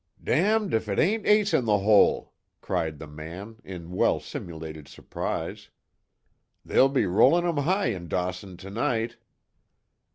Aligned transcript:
"Damned 0.23 0.73
if 0.73 0.89
it 0.89 0.97
ain't 0.97 1.27
Ace 1.27 1.53
In 1.53 1.65
The 1.65 1.77
Hole!" 1.77 2.33
cried 2.59 2.97
the 2.97 3.05
man, 3.05 3.59
in 3.63 3.91
well 3.91 4.19
simulated 4.19 4.87
surprise. 4.87 5.69
"They'll 6.65 6.89
be 6.89 7.05
rollin' 7.05 7.45
'em 7.45 7.57
high 7.65 7.89
in 7.93 8.07
Dawson 8.07 8.57
tonight!" 8.57 9.17